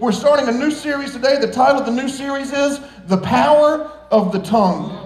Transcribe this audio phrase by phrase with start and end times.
[0.00, 1.38] We're starting a new series today.
[1.38, 5.00] The title of the new series is The Power of the Tongue.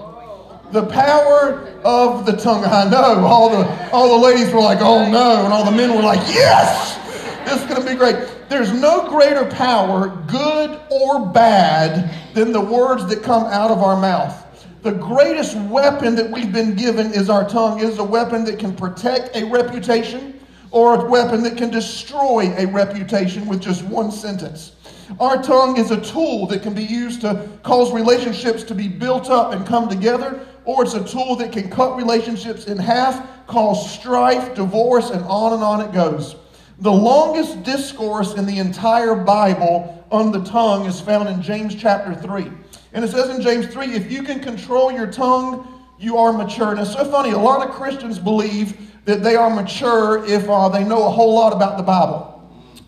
[0.71, 2.63] The power of the tongue.
[2.65, 3.25] I know.
[3.25, 6.19] All the all the ladies were like, oh no, and all the men were like,
[6.27, 6.97] yes!
[7.45, 8.15] This is gonna be great.
[8.49, 13.99] There's no greater power, good or bad, than the words that come out of our
[13.99, 14.45] mouth.
[14.81, 17.79] The greatest weapon that we've been given is our tongue.
[17.79, 20.39] It is a weapon that can protect a reputation
[20.71, 24.73] or a weapon that can destroy a reputation with just one sentence.
[25.19, 29.29] Our tongue is a tool that can be used to cause relationships to be built
[29.29, 33.91] up and come together, or it's a tool that can cut relationships in half, cause
[33.91, 36.35] strife, divorce, and on and on it goes.
[36.79, 42.13] The longest discourse in the entire Bible on the tongue is found in James chapter
[42.13, 42.51] 3.
[42.93, 46.71] And it says in James 3 if you can control your tongue, you are mature.
[46.71, 50.69] And it's so funny, a lot of Christians believe that they are mature if uh,
[50.69, 52.38] they know a whole lot about the Bible.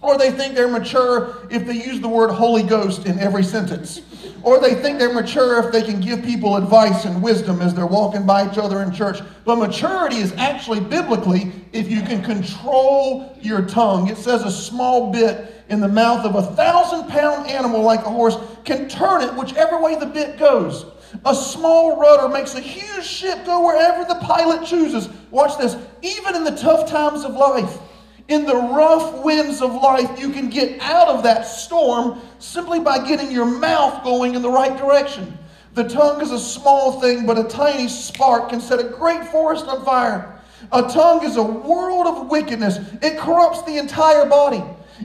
[0.01, 4.01] Or they think they're mature if they use the word Holy Ghost in every sentence.
[4.41, 7.85] Or they think they're mature if they can give people advice and wisdom as they're
[7.85, 9.19] walking by each other in church.
[9.45, 14.09] But maturity is actually biblically if you can control your tongue.
[14.09, 18.09] It says a small bit in the mouth of a thousand pound animal like a
[18.09, 20.85] horse can turn it whichever way the bit goes.
[21.25, 25.09] A small rudder makes a huge ship go wherever the pilot chooses.
[25.29, 25.75] Watch this.
[26.01, 27.77] Even in the tough times of life,
[28.27, 33.05] in the rough winds of life, you can get out of that storm simply by
[33.05, 35.37] getting your mouth going in the right direction.
[35.73, 39.65] The tongue is a small thing, but a tiny spark can set a great forest
[39.67, 40.41] on fire.
[40.71, 44.63] A tongue is a world of wickedness, it corrupts the entire body.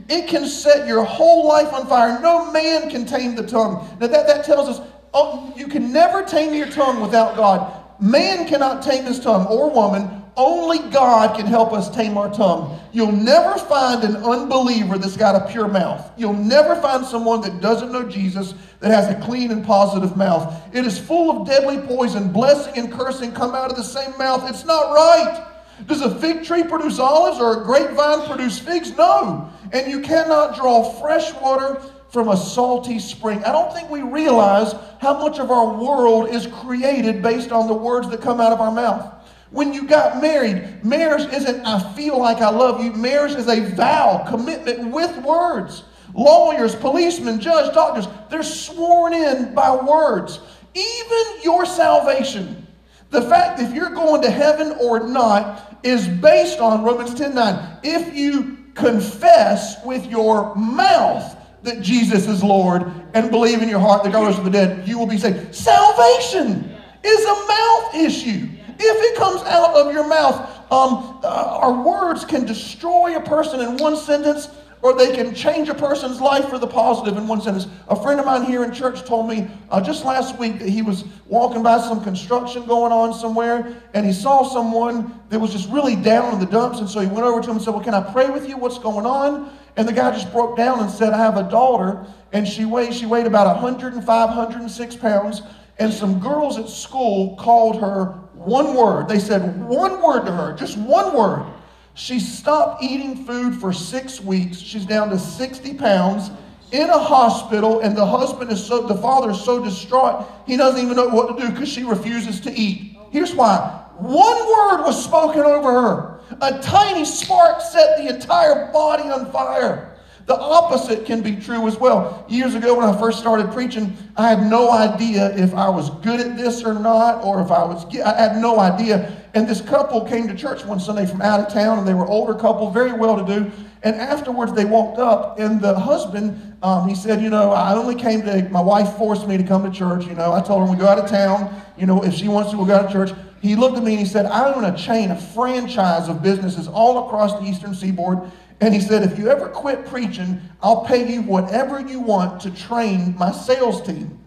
[0.09, 2.19] It can set your whole life on fire.
[2.21, 3.87] No man can tame the tongue.
[3.99, 7.83] Now, that, that tells us oh, you can never tame your tongue without God.
[7.99, 10.23] Man cannot tame his tongue or woman.
[10.37, 12.79] Only God can help us tame our tongue.
[12.91, 16.11] You'll never find an unbeliever that's got a pure mouth.
[16.15, 20.55] You'll never find someone that doesn't know Jesus that has a clean and positive mouth.
[20.73, 22.31] It is full of deadly poison.
[22.31, 24.47] Blessing and cursing come out of the same mouth.
[24.47, 25.43] It's not right.
[25.87, 28.95] Does a fig tree produce olives or a grapevine produce figs?
[28.95, 29.49] No.
[29.71, 33.43] And you cannot draw fresh water from a salty spring.
[33.43, 37.73] I don't think we realize how much of our world is created based on the
[37.73, 39.13] words that come out of our mouth.
[39.49, 42.91] When you got married, marriage isn't I feel like I love you.
[42.93, 45.83] Marriage is a vow, commitment with words.
[46.13, 50.39] Lawyers, policemen, judge, doctors, they're sworn in by words.
[50.73, 52.67] Even your salvation,
[53.09, 57.79] the fact if you're going to heaven or not, is based on Romans 10 9.
[57.83, 64.03] If you confess with your mouth that Jesus is Lord and believe in your heart
[64.03, 65.53] that God rose from the dead, you will be saved.
[65.55, 68.49] Salvation is a mouth issue.
[68.79, 70.35] If it comes out of your mouth,
[70.71, 74.49] um, uh, our words can destroy a person in one sentence
[74.81, 77.67] or they can change a person's life for the positive in one sentence.
[77.87, 80.81] A friend of mine here in church told me uh, just last week that he
[80.81, 85.69] was walking by some construction going on somewhere and he saw someone that was just
[85.69, 86.79] really down in the dumps.
[86.79, 88.57] And so he went over to him and said, Well, can I pray with you?
[88.57, 89.51] What's going on?
[89.77, 92.93] And the guy just broke down and said, I have a daughter and she weighed,
[92.93, 95.41] she weighed about 105, 106 pounds.
[95.79, 99.07] And some girls at school called her one word.
[99.07, 101.45] They said one word to her, just one word.
[101.93, 104.57] She stopped eating food for six weeks.
[104.57, 106.31] She's down to 60 pounds
[106.71, 110.83] in a hospital, and the husband is so, the father is so distraught, he doesn't
[110.83, 112.97] even know what to do because she refuses to eat.
[113.11, 116.19] Here's why one word was spoken over her.
[116.41, 119.86] A tiny spark set the entire body on fire.
[120.27, 122.25] The opposite can be true as well.
[122.27, 126.19] Years ago, when I first started preaching, I had no idea if I was good
[126.19, 129.15] at this or not, or if I was, I had no idea.
[129.33, 132.05] And this couple came to church one Sunday from out of town, and they were
[132.05, 133.49] older couple, very well to do.
[133.83, 137.95] And afterwards, they walked up, and the husband, um, he said, You know, I only
[137.95, 140.05] came to, my wife forced me to come to church.
[140.07, 141.61] You know, I told her we go out of town.
[141.77, 143.11] You know, if she wants to, we'll go to church.
[143.41, 146.67] He looked at me and he said, I own a chain, a franchise of businesses
[146.67, 148.19] all across the eastern seaboard.
[148.59, 152.51] And he said, if you ever quit preaching, I'll pay you whatever you want to
[152.51, 154.19] train my sales team.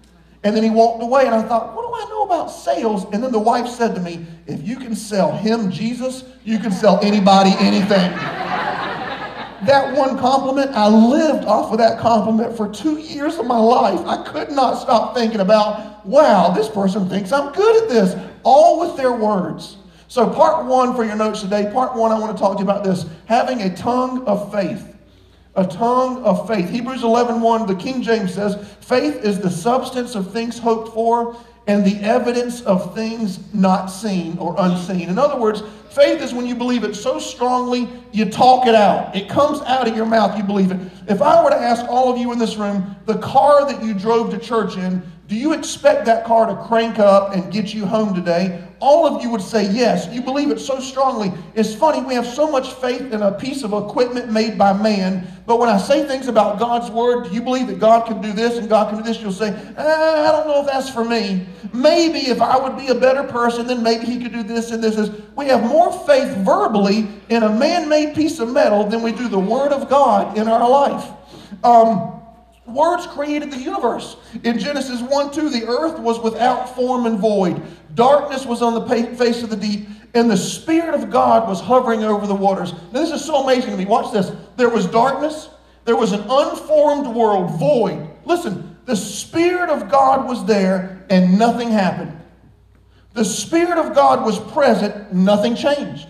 [0.43, 3.05] And then he walked away, and I thought, what do I know about sales?
[3.13, 6.71] And then the wife said to me, if you can sell him Jesus, you can
[6.71, 7.89] sell anybody anything.
[9.67, 14.01] that one compliment, I lived off of that compliment for two years of my life.
[14.07, 18.81] I could not stop thinking about, wow, this person thinks I'm good at this, all
[18.81, 19.77] with their words.
[20.11, 22.69] So, part one for your notes today, part one, I want to talk to you
[22.69, 24.97] about this having a tongue of faith.
[25.55, 26.69] A tongue of faith.
[26.69, 31.37] Hebrews 11 1, the King James says, faith is the substance of things hoped for
[31.69, 35.09] and the evidence of things not seen or unseen.
[35.09, 39.15] In other words, faith is when you believe it so strongly, you talk it out.
[39.15, 40.81] It comes out of your mouth, you believe it.
[41.07, 43.95] If I were to ask all of you in this room, the car that you
[43.95, 47.87] drove to church in, do you expect that car to crank up and get you
[47.87, 48.67] home today?
[48.81, 50.13] All of you would say yes.
[50.13, 51.31] You believe it so strongly.
[51.55, 55.25] It's funny, we have so much faith in a piece of equipment made by man,
[55.47, 58.33] but when I say things about God's word, do you believe that God can do
[58.33, 59.21] this and God can do this?
[59.21, 61.47] You'll say, eh, I don't know if that's for me.
[61.73, 64.83] Maybe if I would be a better person, then maybe he could do this and
[64.83, 64.97] this.
[64.97, 65.11] this.
[65.37, 69.29] We have more faith verbally in a man made piece of metal than we do
[69.29, 71.09] the word of God in our life.
[71.63, 72.20] Um,
[72.73, 74.17] Words created the universe.
[74.45, 77.63] In Genesis 1 2, the earth was without form and void.
[77.95, 82.05] Darkness was on the face of the deep, and the Spirit of God was hovering
[82.05, 82.73] over the waters.
[82.73, 83.85] Now, this is so amazing to me.
[83.85, 84.33] Watch this.
[84.57, 85.49] There was darkness,
[85.85, 88.09] there was an unformed world, void.
[88.25, 92.17] Listen, the Spirit of God was there, and nothing happened.
[93.13, 96.07] The Spirit of God was present, nothing changed.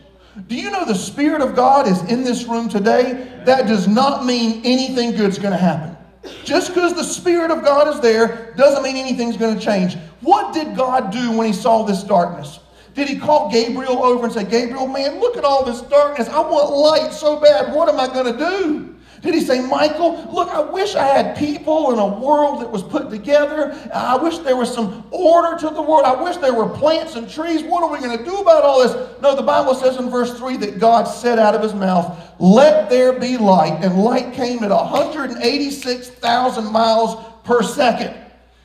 [0.47, 3.43] Do you know the Spirit of God is in this room today?
[3.45, 5.97] That does not mean anything good's going to happen.
[6.45, 9.97] Just because the Spirit of God is there doesn't mean anything's going to change.
[10.21, 12.61] What did God do when he saw this darkness?
[12.95, 16.29] Did he call Gabriel over and say, Gabriel, man, look at all this darkness.
[16.29, 17.73] I want light so bad.
[17.73, 18.90] What am I going to do?
[19.23, 22.83] Did he say, Michael, look, I wish I had people in a world that was
[22.83, 23.79] put together.
[23.93, 26.05] I wish there was some order to the world.
[26.05, 27.63] I wish there were plants and trees.
[27.63, 29.21] What are we going to do about all this?
[29.21, 32.89] No, the Bible says in verse 3 that God said out of his mouth, Let
[32.89, 33.85] there be light.
[33.85, 38.17] And light came at 186,000 miles per second.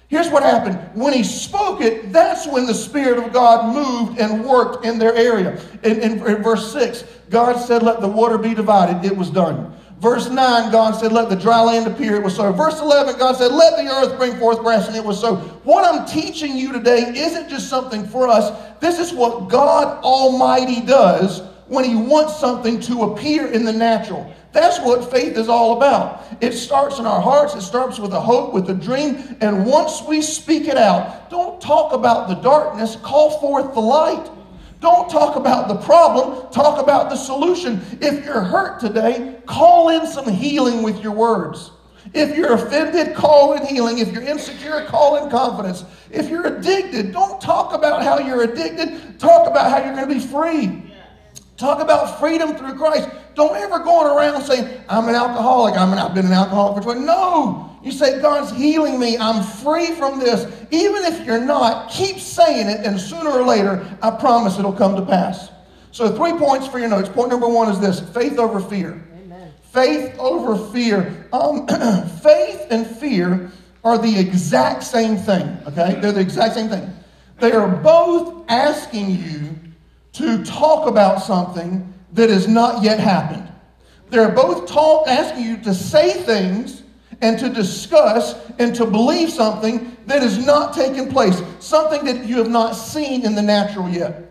[0.07, 0.77] Here's what happened.
[0.93, 5.15] When he spoke it, that's when the Spirit of God moved and worked in their
[5.15, 5.59] area.
[5.83, 9.03] In, in, in verse 6, God said, Let the water be divided.
[9.03, 9.74] It was done.
[9.99, 12.15] Verse 9, God said, Let the dry land appear.
[12.15, 12.51] It was so.
[12.51, 14.87] Verse 11, God said, Let the earth bring forth grass.
[14.87, 15.37] And it was so.
[15.63, 18.51] What I'm teaching you today isn't just something for us.
[18.79, 24.33] This is what God Almighty does when He wants something to appear in the natural.
[24.51, 26.23] That's what faith is all about.
[26.41, 29.37] It starts in our hearts, it starts with a hope, with a dream.
[29.41, 34.29] And once we speak it out, don't talk about the darkness, call forth the light.
[34.79, 37.81] Don't talk about the problem, talk about the solution.
[38.01, 41.71] If you're hurt today, call in some healing with your words.
[42.13, 43.97] If you're offended, call in healing.
[43.97, 45.83] If you're insecure, call in confidence.
[46.11, 50.13] If you're addicted, don't talk about how you're addicted, talk about how you're going to
[50.13, 50.84] be free.
[51.57, 53.09] Talk about freedom through Christ.
[53.33, 55.75] Don't ever going around saying, I'm an alcoholic.
[55.75, 57.05] I'm an, I've been an alcoholic for 20.
[57.05, 57.77] No.
[57.81, 59.17] You say, God's healing me.
[59.17, 60.43] I'm free from this.
[60.71, 64.95] Even if you're not, keep saying it, and sooner or later, I promise it'll come
[64.95, 65.49] to pass.
[65.91, 67.07] So, three points for your notes.
[67.07, 69.01] Point number one is this faith over fear.
[69.17, 69.53] Amen.
[69.71, 71.27] Faith over fear.
[71.31, 71.67] Um,
[72.21, 73.51] faith and fear
[73.83, 75.99] are the exact same thing, okay?
[76.01, 76.91] They're the exact same thing.
[77.39, 79.55] They are both asking you
[80.15, 83.47] to talk about something that has not yet happened.
[84.09, 86.83] They're both talk, asking you to say things
[87.21, 92.37] and to discuss and to believe something that has not taken place, something that you
[92.37, 94.21] have not seen in the natural yet.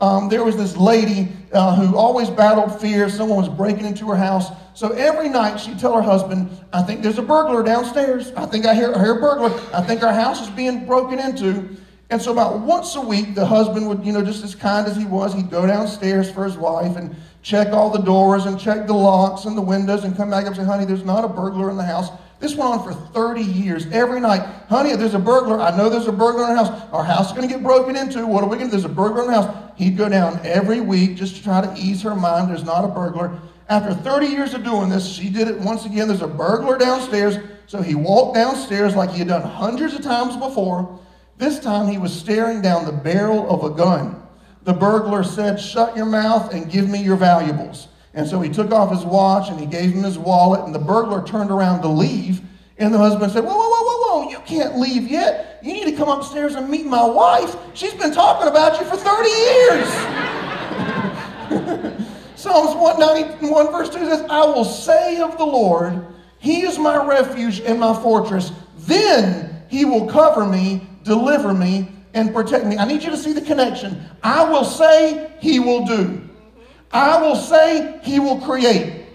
[0.00, 3.08] Um, there was this lady uh, who always battled fear.
[3.08, 4.50] Someone was breaking into her house.
[4.74, 8.32] So every night she'd tell her husband, I think there's a burglar downstairs.
[8.32, 9.52] I think I hear, I hear a burglar.
[9.74, 11.76] I think our house is being broken into.
[12.10, 14.96] And so about once a week, the husband would, you know, just as kind as
[14.96, 18.88] he was, he'd go downstairs for his wife and check all the doors and check
[18.88, 21.28] the locks and the windows and come back up and say, honey, there's not a
[21.28, 22.10] burglar in the house.
[22.40, 23.86] This went on for 30 years.
[23.92, 25.60] Every night, honey, there's a burglar.
[25.60, 26.88] I know there's a burglar in our house.
[26.90, 28.26] Our house is going to get broken into.
[28.26, 28.80] What are we going to do?
[28.80, 29.72] There's a burglar in the house.
[29.76, 32.50] He'd go down every week just to try to ease her mind.
[32.50, 33.38] There's not a burglar.
[33.68, 36.08] After 30 years of doing this, she did it once again.
[36.08, 37.36] There's a burglar downstairs.
[37.66, 40.98] So he walked downstairs like he had done hundreds of times before.
[41.40, 44.22] This time he was staring down the barrel of a gun.
[44.64, 47.88] The burglar said, Shut your mouth and give me your valuables.
[48.12, 50.78] And so he took off his watch and he gave him his wallet, and the
[50.78, 52.42] burglar turned around to leave.
[52.76, 55.60] And the husband said, Whoa, whoa, whoa, whoa, whoa, you can't leave yet.
[55.62, 57.56] You need to come upstairs and meet my wife.
[57.72, 59.88] She's been talking about you for 30 years.
[62.36, 66.04] Psalms 191, verse 2 says, I will say of the Lord,
[66.38, 68.52] He is my refuge and my fortress.
[68.80, 72.78] Then He will cover me deliver me, and protect me.
[72.78, 74.00] I need you to see the connection.
[74.22, 76.22] I will say, He will do.
[76.92, 79.06] I will say, He will create.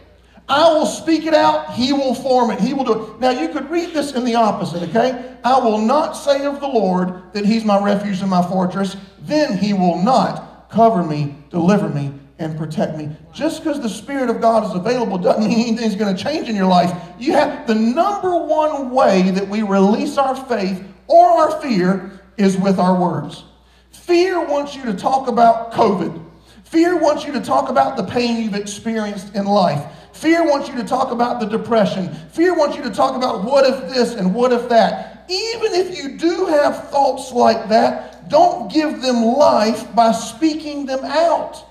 [0.49, 3.19] I will speak it out, He will form it, He will do it.
[3.21, 5.37] Now, you could read this in the opposite, okay?
[5.43, 9.57] I will not say of the Lord that He's my refuge and my fortress, then
[9.57, 13.09] He will not cover me, deliver me, and protect me.
[13.33, 16.57] Just because the Spirit of God is available doesn't mean anything's going to change in
[16.57, 16.91] your life.
[17.17, 22.57] You have the number one way that we release our faith or our fear is
[22.57, 23.43] with our words.
[23.91, 26.23] Fear wants you to talk about COVID.
[26.63, 29.91] Fear wants you to talk about the pain you've experienced in life.
[30.13, 32.13] Fear wants you to talk about the depression.
[32.31, 35.25] Fear wants you to talk about what if this and what if that.
[35.29, 41.03] Even if you do have thoughts like that, don't give them life by speaking them
[41.03, 41.63] out.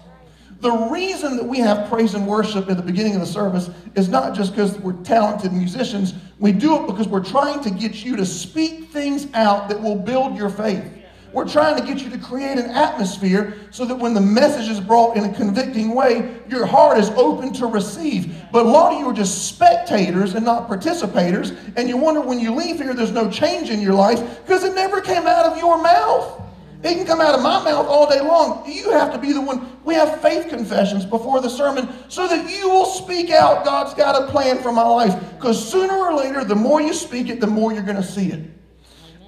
[0.61, 4.09] The reason that we have praise and worship at the beginning of the service is
[4.09, 6.15] not just because we're talented musicians.
[6.39, 9.97] We do it because we're trying to get you to speak things out that will
[9.97, 10.85] build your faith.
[11.33, 14.79] We're trying to get you to create an atmosphere so that when the message is
[14.79, 18.37] brought in a convicting way, your heart is open to receive.
[18.53, 22.39] But a lot of you are just spectators and not participators, and you wonder when
[22.39, 25.59] you leave here, there's no change in your life because it never came out of
[25.59, 26.44] your mouth.
[26.85, 28.71] It can come out of my mouth all day long.
[28.71, 29.79] You have to be the one.
[29.85, 33.65] We have faith confessions before the sermon so that you will speak out.
[33.65, 35.19] God's got a plan for my life.
[35.31, 38.31] Because sooner or later, the more you speak it, the more you're going to see
[38.31, 38.51] it.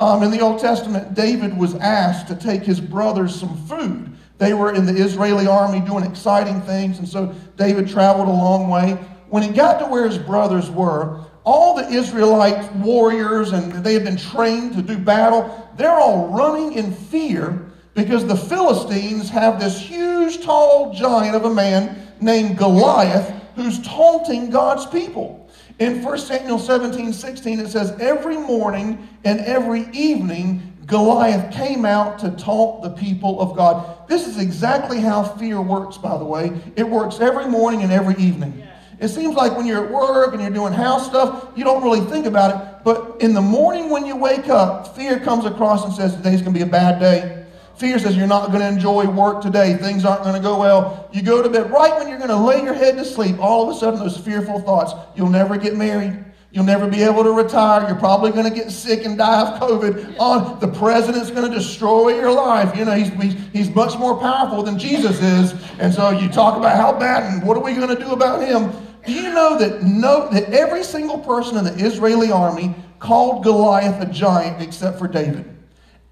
[0.01, 4.13] Um, in the Old Testament, David was asked to take his brothers some food.
[4.37, 8.69] They were in the Israeli army doing exciting things, and so David traveled a long
[8.69, 8.99] way.
[9.31, 14.05] When he got to where his brothers were, all the Israelite warriors and they had
[14.05, 19.81] been trained to do battle, they're all running in fear because the Philistines have this
[19.81, 25.49] huge, tall giant of a man named Goliath who's taunting God's people.
[25.79, 32.19] In 1 Samuel 17 16, it says, Every morning and every evening, Goliath came out
[32.21, 34.09] to taunt the people of God.
[34.09, 36.61] This is exactly how fear works, by the way.
[36.77, 38.67] It works every morning and every evening.
[38.99, 42.01] It seems like when you're at work and you're doing house stuff, you don't really
[42.01, 42.85] think about it.
[42.85, 46.55] But in the morning when you wake up, fear comes across and says, Today's going
[46.55, 47.47] to be a bad day.
[47.77, 49.75] Fear says you're not going to enjoy work today.
[49.75, 51.11] Things aren't going to go well.
[51.13, 53.39] You go to bed right when you're going to lay your head to sleep.
[53.39, 54.95] All of a sudden, those fearful thoughts.
[55.15, 56.25] You'll never get married.
[56.53, 57.87] You'll never be able to retire.
[57.87, 60.59] You're probably going to get sick and die of COVID.
[60.61, 62.75] The president's going to destroy your life.
[62.75, 65.53] You know, he's, he's much more powerful than Jesus is.
[65.79, 68.41] And so you talk about how bad and what are we going to do about
[68.41, 68.86] him?
[69.07, 74.03] Do you know that, no, that every single person in the Israeli army called Goliath
[74.03, 75.45] a giant except for David?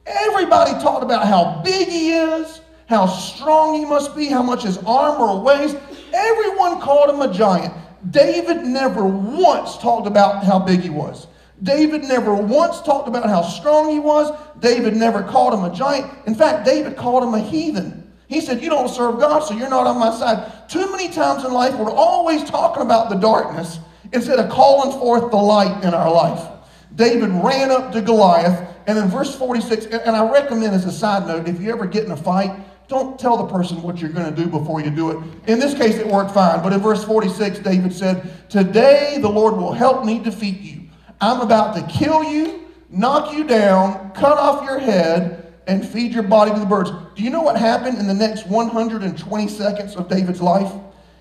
[0.07, 4.79] Everybody talked about how big he is, how strong he must be, how much his
[4.87, 5.75] armor weighs.
[6.13, 7.75] Everyone called him a giant.
[8.11, 11.27] David never once talked about how big he was.
[11.63, 14.37] David never once talked about how strong he was.
[14.61, 16.13] David never called him a giant.
[16.27, 18.04] In fact, David called him a heathen.
[18.29, 20.69] He said, You don't serve God, so you're not on my side.
[20.69, 23.79] Too many times in life, we're always talking about the darkness
[24.13, 26.49] instead of calling forth the light in our life.
[26.95, 31.27] David ran up to Goliath, and in verse 46, and I recommend as a side
[31.27, 34.33] note, if you ever get in a fight, don't tell the person what you're going
[34.33, 35.25] to do before you do it.
[35.49, 36.63] In this case, it worked fine.
[36.63, 40.83] But in verse 46, David said, Today the Lord will help me defeat you.
[41.21, 46.23] I'm about to kill you, knock you down, cut off your head, and feed your
[46.23, 46.91] body to the birds.
[47.15, 50.73] Do you know what happened in the next 120 seconds of David's life?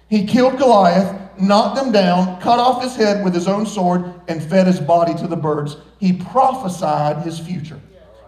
[0.09, 4.43] He killed Goliath, knocked him down, cut off his head with his own sword, and
[4.43, 5.77] fed his body to the birds.
[5.99, 7.79] He prophesied his future.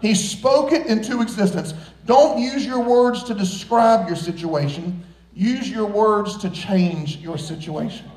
[0.01, 1.73] He spoke it into existence.
[2.05, 5.03] Don't use your words to describe your situation.
[5.33, 8.09] Use your words to change your situation.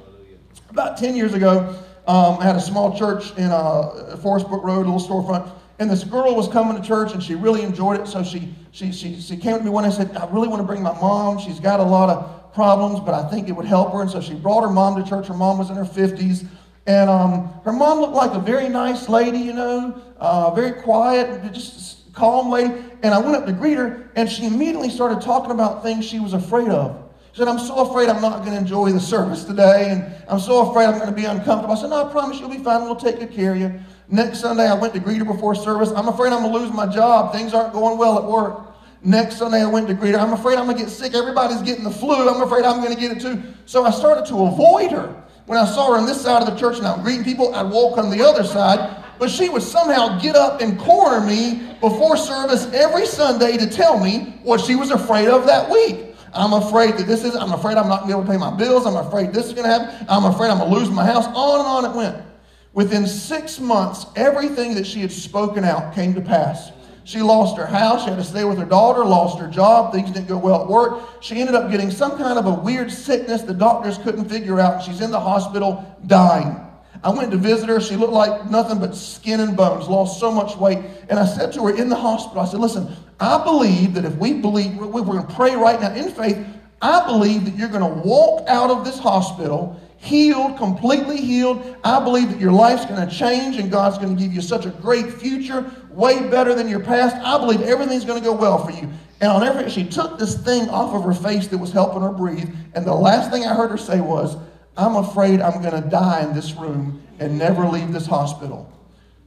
[0.71, 1.75] About 10 years ago,
[2.07, 5.51] um, I had a small church in uh, Forest Brook Road, a little storefront.
[5.79, 8.09] And this girl was coming to church and she really enjoyed it.
[8.09, 10.61] So she, she, she, she came to me one day and said, I really want
[10.61, 11.39] to bring my mom.
[11.39, 14.03] She's got a lot of problems, but I think it would help her.
[14.03, 15.29] And so she brought her mom to church.
[15.29, 16.47] Her mom was in her 50s.
[16.89, 21.53] And um, her mom looked like a very nice lady, you know, uh, very quiet,
[21.53, 22.73] just calm lady.
[23.03, 26.19] And I went up to greet her, and she immediately started talking about things she
[26.19, 27.09] was afraid of.
[27.33, 30.41] She said, I'm so afraid I'm not going to enjoy the service today, and I'm
[30.41, 31.75] so afraid I'm going to be uncomfortable.
[31.75, 32.83] I said, No, I promise you'll be fine.
[32.83, 33.81] We'll take good care of you.
[34.11, 35.91] Next Sunday, I went to greet her before service.
[35.91, 37.33] I'm afraid I'm going to lose my job.
[37.33, 38.75] Things aren't going well at work.
[39.03, 40.19] Next Sunday, I went to greet her.
[40.19, 41.15] I'm afraid I'm going to get sick.
[41.15, 42.29] Everybody's getting the flu.
[42.29, 43.43] I'm afraid I'm going to get it too.
[43.67, 45.15] So I started to avoid her.
[45.45, 47.71] When I saw her on this side of the church and I'm greeting people, I'd
[47.71, 49.05] walk on the other side.
[49.19, 54.03] But she would somehow get up and corner me before service every Sunday to tell
[54.03, 56.15] me what she was afraid of that week.
[56.33, 58.37] I'm afraid that this is, I'm afraid I'm not going to be able to pay
[58.39, 58.87] my bills.
[58.87, 60.07] I'm afraid this is going to happen.
[60.09, 61.27] I'm afraid I'm going to lose my house.
[61.27, 62.28] On and on it went.
[62.73, 66.71] Within six months, everything that she had spoken out came to pass.
[67.09, 68.05] She lost her house.
[68.05, 69.95] She had to stay with her daughter, lost her job.
[69.95, 71.23] Things didn't go well at work.
[71.23, 74.83] She ended up getting some kind of a weird sickness the doctors couldn't figure out.
[74.83, 76.61] She's in the hospital dying.
[77.03, 77.81] I went to visit her.
[77.81, 80.81] She looked like nothing but skin and bones, lost so much weight.
[81.09, 84.15] And I said to her in the hospital, I said, Listen, I believe that if
[84.17, 86.45] we believe, we're going to pray right now in faith,
[86.83, 91.77] I believe that you're going to walk out of this hospital healed, completely healed.
[91.85, 94.65] I believe that your life's going to change and God's going to give you such
[94.65, 97.17] a great future, way better than your past.
[97.17, 98.89] I believe everything's going to go well for you.
[99.21, 102.13] And on every, she took this thing off of her face that was helping her
[102.13, 102.49] breathe.
[102.75, 104.37] And the last thing I heard her say was,
[104.77, 108.73] I'm afraid I'm going to die in this room and never leave this hospital.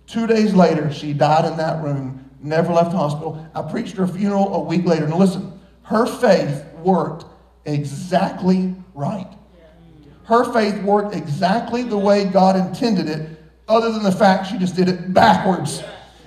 [0.08, 3.46] Two days later, she died in that room, never left hospital.
[3.54, 5.08] I preached her funeral a week later.
[5.08, 7.26] Now, listen, her faith worked
[7.66, 9.28] exactly right.
[10.32, 14.78] Her faith worked exactly the way God intended it, other than the fact she just
[14.78, 15.84] did it backwards.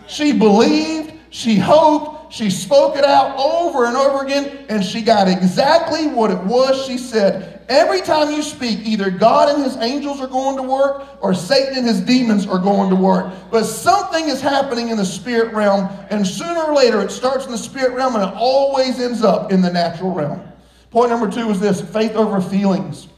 [0.08, 5.26] She believed, she hoped, she spoke it out over and over again, and she got
[5.26, 7.64] exactly what it was she said.
[7.70, 11.78] Every time you speak, either God and his angels are going to work or Satan
[11.78, 13.32] and his demons are going to work.
[13.50, 17.52] But something is happening in the spirit realm, and sooner or later it starts in
[17.52, 20.46] the spirit realm and it always ends up in the natural realm.
[20.90, 23.08] Point number two is this faith over feelings.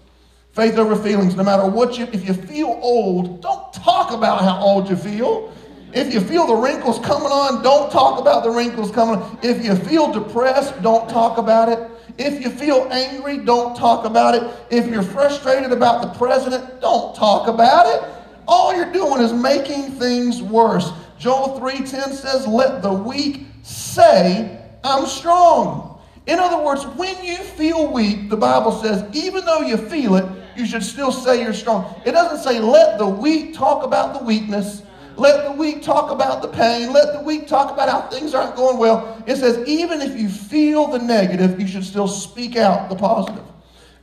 [0.56, 1.36] Faith over feelings.
[1.36, 5.52] No matter what you, if you feel old, don't talk about how old you feel.
[5.92, 9.22] If you feel the wrinkles coming on, don't talk about the wrinkles coming.
[9.42, 11.90] If you feel depressed, don't talk about it.
[12.16, 14.50] If you feel angry, don't talk about it.
[14.70, 18.02] If you're frustrated about the president, don't talk about it.
[18.48, 20.90] All you're doing is making things worse.
[21.18, 25.95] Joel 3:10 says, "Let the weak say, I'm strong."
[26.26, 30.24] In other words, when you feel weak, the Bible says, even though you feel it,
[30.56, 32.00] you should still say you're strong.
[32.04, 34.82] It doesn't say, let the weak talk about the weakness.
[35.16, 36.92] Let the weak talk about the pain.
[36.92, 39.22] Let the weak talk about how things aren't going well.
[39.26, 43.44] It says, even if you feel the negative, you should still speak out the positive.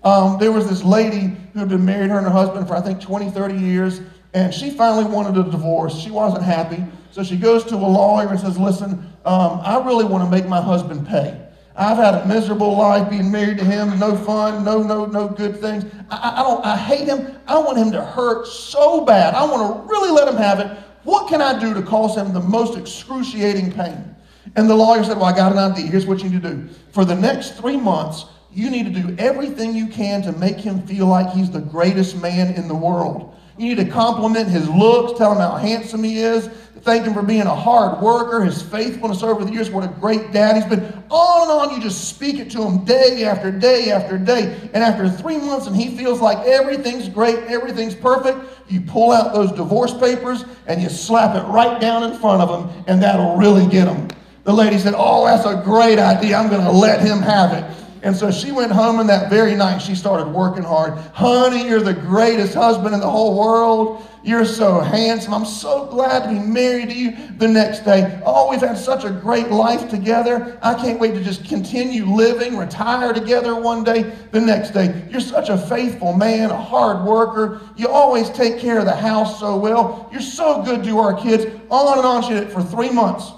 [0.03, 2.81] Um, there was this lady who had been married, her and her husband, for I
[2.81, 4.01] think 20, 30 years,
[4.33, 5.95] and she finally wanted a divorce.
[5.97, 6.83] She wasn't happy.
[7.11, 10.47] So she goes to a lawyer and says, Listen, um, I really want to make
[10.47, 11.42] my husband pay.
[11.75, 15.59] I've had a miserable life being married to him, no fun, no, no, no good
[15.59, 15.85] things.
[16.09, 17.35] I, I don't, I hate him.
[17.47, 19.33] I want him to hurt so bad.
[19.33, 20.67] I want to really let him have it.
[21.03, 24.15] What can I do to cause him the most excruciating pain?
[24.55, 25.87] And the lawyer said, Well, I got an idea.
[25.87, 26.69] Here's what you need to do.
[26.91, 30.81] For the next three months, you need to do everything you can to make him
[30.83, 33.35] feel like he's the greatest man in the world.
[33.57, 36.47] You need to compliment his looks, tell him how handsome he is,
[36.81, 40.31] thank him for being a hard worker, his faithfulness over the years, what a great
[40.31, 40.81] dad he's been.
[41.09, 44.69] On and on, you just speak it to him day after day after day.
[44.73, 49.33] And after three months, and he feels like everything's great, everything's perfect, you pull out
[49.33, 53.37] those divorce papers and you slap it right down in front of him, and that'll
[53.37, 54.07] really get him.
[54.43, 56.35] The lady said, Oh, that's a great idea.
[56.37, 57.82] I'm going to let him have it.
[58.03, 60.93] And so she went home, and that very night she started working hard.
[61.13, 64.05] Honey, you're the greatest husband in the whole world.
[64.25, 65.33] You're so handsome.
[65.33, 68.21] I'm so glad to be married to you the next day.
[68.25, 70.59] Oh, we've had such a great life together.
[70.61, 75.07] I can't wait to just continue living, retire together one day the next day.
[75.09, 77.61] You're such a faithful man, a hard worker.
[77.77, 80.09] You always take care of the house so well.
[80.11, 81.45] You're so good to our kids.
[81.69, 83.31] On and on she did it for three months,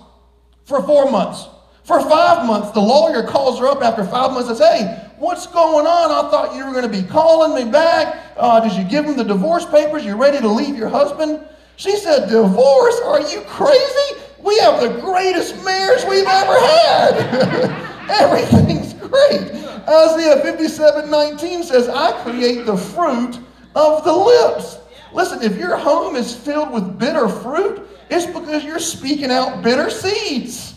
[0.66, 1.48] for four months.
[1.86, 5.46] For five months, the lawyer calls her up after five months and says, Hey, what's
[5.46, 6.10] going on?
[6.10, 8.24] I thought you were going to be calling me back.
[8.36, 10.04] Uh, did you give him the divorce papers?
[10.04, 11.48] You ready to leave your husband?
[11.76, 13.00] She said, Divorce?
[13.02, 14.20] Are you crazy?
[14.40, 18.10] We have the greatest marriage we've ever had.
[18.10, 19.52] Everything's great.
[19.88, 23.38] Isaiah 57 19 says, I create the fruit
[23.76, 24.80] of the lips.
[25.14, 29.92] Listen, if your home is filled with bitter fruit, it's because you're speaking out bitter
[29.92, 30.75] seeds.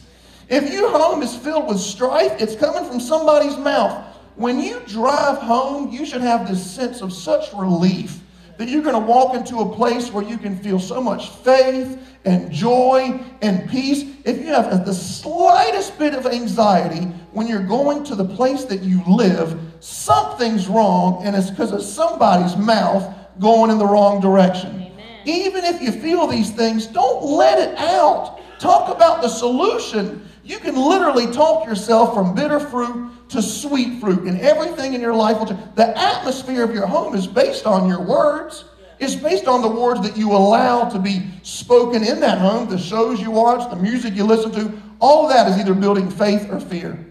[0.48, 4.16] If your home is filled with strife, it's coming from somebody's mouth.
[4.36, 8.20] When you drive home, you should have this sense of such relief
[8.56, 12.00] that you're going to walk into a place where you can feel so much faith
[12.24, 14.16] and joy and peace.
[14.24, 18.82] If you have the slightest bit of anxiety when you're going to the place that
[18.82, 24.70] you live, something's wrong, and it's because of somebody's mouth going in the wrong direction.
[24.70, 25.20] Amen.
[25.24, 28.40] Even if you feel these things, don't let it out.
[28.58, 30.27] Talk about the solution.
[30.48, 35.12] You can literally talk yourself from bitter fruit to sweet fruit, and everything in your
[35.12, 35.60] life will change.
[35.74, 38.64] The atmosphere of your home is based on your words.
[38.98, 42.78] It's based on the words that you allow to be spoken in that home, the
[42.78, 44.72] shows you watch, the music you listen to.
[45.00, 47.06] All of that is either building faith or fear.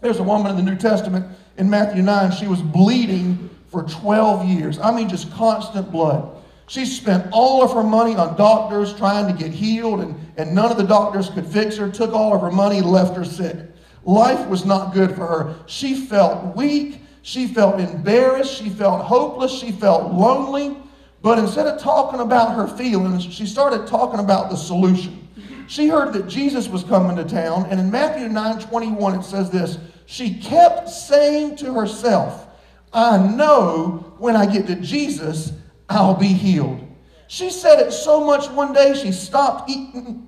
[0.00, 1.26] There's a woman in the New Testament
[1.58, 2.32] in Matthew 9.
[2.32, 4.78] She was bleeding for 12 years.
[4.78, 6.36] I mean, just constant blood.
[6.68, 10.70] She spent all of her money on doctors trying to get healed, and, and none
[10.70, 13.56] of the doctors could fix her, took all of her money, left her sick.
[14.04, 15.56] Life was not good for her.
[15.66, 17.02] She felt weak.
[17.22, 18.54] She felt embarrassed.
[18.54, 19.52] She felt hopeless.
[19.52, 20.76] She felt lonely.
[21.22, 25.28] But instead of talking about her feelings, she started talking about the solution.
[25.66, 29.50] She heard that Jesus was coming to town, and in Matthew 9 21, it says
[29.50, 32.46] this She kept saying to herself,
[32.92, 35.52] I know when I get to Jesus,
[35.88, 36.86] I'll be healed.
[37.26, 40.27] She said it so much one day, she stopped eating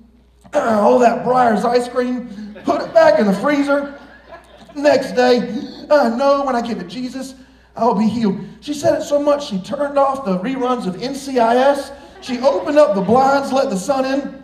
[0.53, 3.99] all that Breyers ice cream, put it back in the freezer.
[4.75, 5.37] Next day,
[5.89, 7.35] I know when I get to Jesus,
[7.75, 8.39] I'll be healed.
[8.59, 11.95] She said it so much, she turned off the reruns of NCIS.
[12.21, 14.43] She opened up the blinds, let the sun in.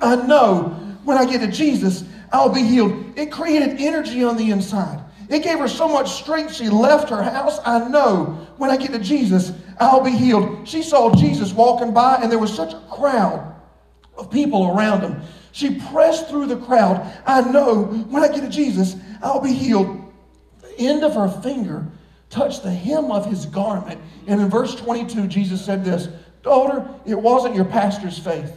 [0.00, 3.18] I know when I get to Jesus, I'll be healed.
[3.18, 5.02] It created energy on the inside.
[5.28, 7.58] It gave her so much strength, she left her house.
[7.64, 10.66] I know when I get to Jesus, I'll be healed.
[10.66, 13.54] She saw Jesus walking by, and there was such a crowd
[14.16, 15.20] of people around him.
[15.58, 17.04] She pressed through the crowd.
[17.26, 20.12] I know when I get to Jesus, I'll be healed.
[20.60, 21.84] The end of her finger
[22.30, 24.00] touched the hem of his garment.
[24.28, 26.10] And in verse 22, Jesus said this
[26.44, 28.56] Daughter, it wasn't your pastor's faith,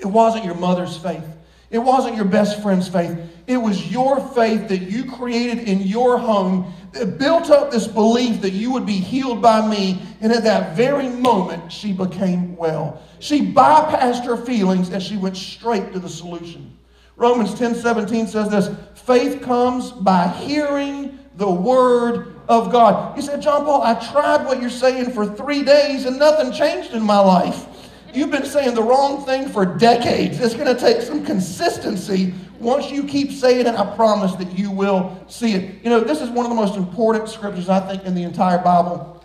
[0.00, 1.22] it wasn't your mother's faith.
[1.68, 3.18] It wasn't your best friend's faith.
[3.46, 6.72] It was your faith that you created in your home
[7.04, 10.00] built up this belief that you would be healed by me.
[10.20, 13.02] And at that very moment, she became well.
[13.18, 16.76] She bypassed her feelings and she went straight to the solution.
[17.16, 23.16] Romans 10 17 says this faith comes by hearing the word of God.
[23.16, 26.92] You said, John Paul, I tried what you're saying for three days and nothing changed
[26.92, 27.66] in my life.
[28.14, 30.40] You've been saying the wrong thing for decades.
[30.40, 32.34] It's going to take some consistency.
[32.58, 35.84] Once you keep saying it, I promise that you will see it.
[35.84, 38.58] You know, this is one of the most important scriptures, I think, in the entire
[38.58, 39.22] Bible.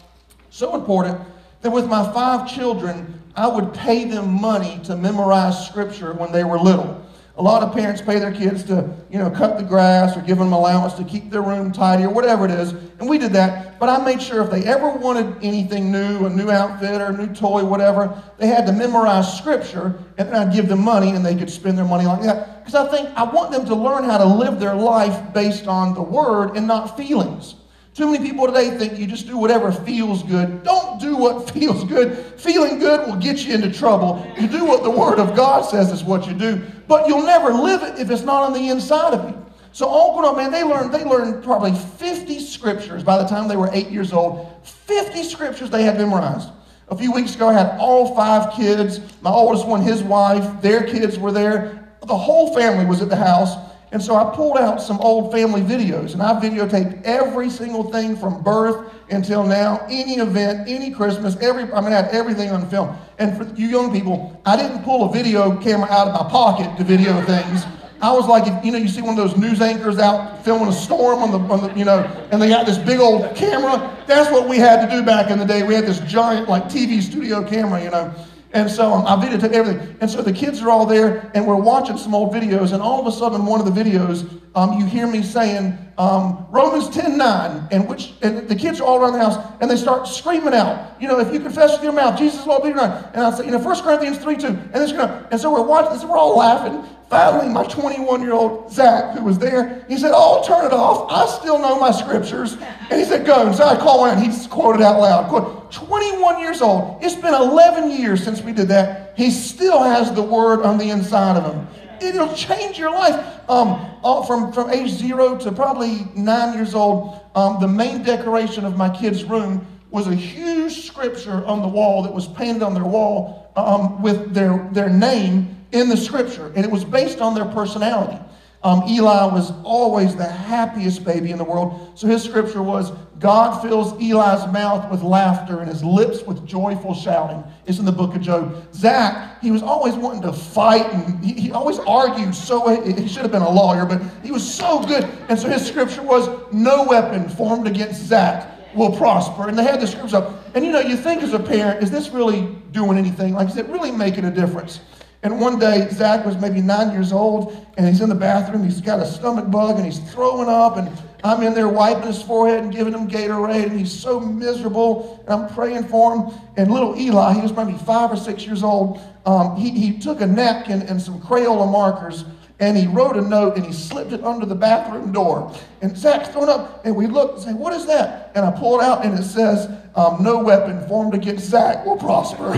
[0.50, 1.20] So important
[1.62, 6.44] that with my five children, I would pay them money to memorize scripture when they
[6.44, 7.06] were little.
[7.38, 10.38] A lot of parents pay their kids to, you know, cut the grass or give
[10.38, 12.72] them allowance to keep their room tidy or whatever it is.
[13.00, 13.80] And we did that.
[13.80, 17.18] But I made sure if they ever wanted anything new, a new outfit or a
[17.18, 21.26] new toy, whatever, they had to memorize scripture and then I'd give them money and
[21.26, 22.60] they could spend their money like that.
[22.60, 25.94] Because I think I want them to learn how to live their life based on
[25.94, 27.56] the word and not feelings.
[28.02, 30.64] Too many people today think you just do whatever feels good.
[30.64, 32.18] Don't do what feels good.
[32.18, 34.26] Feeling good will get you into trouble.
[34.40, 37.54] You do what the Word of God says is what you do, but you'll never
[37.54, 39.46] live it if it's not on the inside of you.
[39.72, 43.48] So all grown up, man, they learned, they learned probably 50 scriptures by the time
[43.48, 44.52] they were eight years old.
[44.64, 46.50] 50 scriptures they had memorized.
[46.88, 50.88] A few weeks ago, I had all five kids, my oldest one, his wife, their
[50.88, 51.88] kids were there.
[52.02, 53.56] The whole family was at the house.
[53.92, 58.16] And so I pulled out some old family videos and I videotaped every single thing
[58.16, 62.70] from birth until now, any event, any Christmas, every, I mean, I had everything on
[62.70, 62.96] film.
[63.20, 66.78] And for you young people, I didn't pull a video camera out of my pocket
[66.78, 67.66] to video things.
[68.02, 70.70] I was like, if, you know, you see one of those news anchors out filming
[70.70, 72.00] a storm on the, on the, you know,
[72.32, 73.96] and they got this big old camera.
[74.08, 75.62] That's what we had to do back in the day.
[75.64, 78.12] We had this giant, like, TV studio camera, you know.
[78.54, 79.98] And so um, I videotaped everything.
[80.02, 83.00] And so the kids are all there, and we're watching some old videos, and all
[83.00, 87.18] of a sudden, one of the videos, um, you hear me saying um, Romans 10
[87.18, 90.54] 9, and, which, and the kids are all around the house, and they start screaming
[90.54, 93.24] out, you know, if you confess with your mouth, Jesus will be believe it And
[93.24, 95.94] I say, you know, 1 Corinthians 3 2, and, this, gonna, and so we're watching
[95.94, 96.84] this, we're all laughing.
[97.12, 101.12] Finally, my 21 year old Zach, who was there, he said, Oh, turn it off.
[101.12, 102.56] I still know my scriptures.
[102.90, 103.48] And he said, Go.
[103.48, 105.28] And so I called and he quoted out loud.
[105.28, 107.04] Quote, 21 years old.
[107.04, 109.14] It's been 11 years since we did that.
[109.18, 111.68] He still has the word on the inside of him.
[112.02, 113.50] It'll change your life.
[113.50, 113.88] Um,
[114.26, 118.90] from, from age zero to probably nine years old, um, the main decoration of my
[118.90, 123.52] kids' room was a huge scripture on the wall that was painted on their wall
[123.56, 128.18] um, with their, their name in the scripture, and it was based on their personality.
[128.64, 131.94] Um, Eli was always the happiest baby in the world.
[131.96, 136.94] So his scripture was God fills Eli's mouth with laughter and his lips with joyful
[136.94, 137.44] shouting.
[137.66, 138.64] It's in the book of Job.
[138.74, 143.24] Zach, he was always wanting to fight and he, he always argued so, he should
[143.24, 145.06] have been a lawyer, but he was so good.
[145.30, 149.50] And so his scripture was no weapon formed against Zach will prosper.
[149.50, 150.56] And they had the scriptures up.
[150.56, 153.34] And you know, you think as a parent, is this really doing anything?
[153.34, 154.82] Like, is it really making a difference?
[155.24, 158.64] And one day, Zach was maybe nine years old, and he's in the bathroom.
[158.64, 160.90] He's got a stomach bug, and he's throwing up, and
[161.24, 165.24] I'm in there wiping his forehead and giving him Gatorade, and he's so miserable.
[165.28, 166.34] And I'm praying for him.
[166.58, 170.22] And little Eli, he was maybe five or six years old, um, he, he took
[170.22, 172.26] a napkin and some Crayola markers,
[172.60, 175.56] and he wrote a note, and he slipped it under the bathroom door.
[175.82, 178.32] And Zach's thrown up, and we look and say, What is that?
[178.34, 181.98] And I pull it out, and it says, um, No weapon formed against Zach will
[181.98, 182.54] prosper.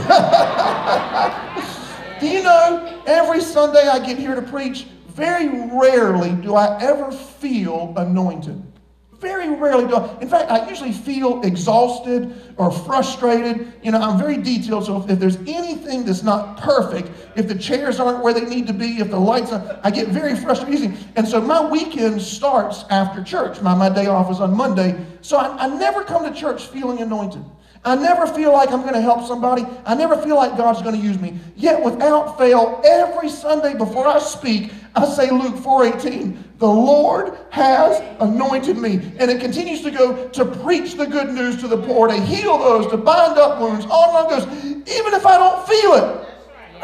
[2.23, 7.11] Do you know, every Sunday I get here to preach, very rarely do I ever
[7.11, 8.63] feel anointed.
[9.19, 10.19] very rarely do I.
[10.21, 13.73] In fact, I usually feel exhausted or frustrated.
[13.83, 14.85] You know, I'm very detailed.
[14.85, 18.67] So if, if there's anything that's not perfect, if the chairs aren't where they need
[18.67, 20.95] to be, if the lights are, I get very frustrated.
[21.17, 23.61] And so my weekend starts after church.
[23.61, 25.05] My, my day off is on Monday.
[25.21, 27.43] So I, I never come to church feeling anointed.
[27.85, 29.65] I never feel like I'm going to help somebody.
[29.85, 31.37] I never feel like God's going to use me.
[31.57, 38.01] Yet without fail, every Sunday before I speak, I say Luke 4:18, the Lord has
[38.21, 39.11] anointed me.
[39.19, 42.57] And it continues to go to preach the good news to the poor, to heal
[42.57, 43.85] those, to bind up wounds.
[43.85, 44.63] On and on goes.
[44.87, 46.27] Even if I don't feel it,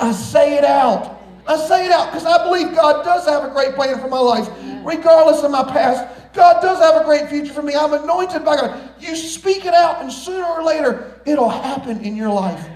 [0.01, 1.17] I say it out.
[1.47, 4.19] I say it out because I believe God does have a great plan for my
[4.19, 4.47] life,
[4.83, 6.33] regardless of my past.
[6.33, 7.75] God does have a great future for me.
[7.75, 8.89] I'm anointed by God.
[8.99, 12.67] You speak it out, and sooner or later, it'll happen in your life.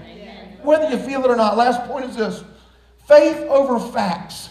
[0.62, 1.56] Whether you feel it or not.
[1.56, 2.42] Last point is this
[3.06, 4.50] faith over facts.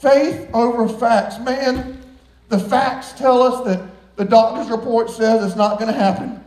[0.00, 1.38] Faith over facts.
[1.38, 2.00] Man,
[2.48, 6.42] the facts tell us that the doctor's report says it's not going to happen.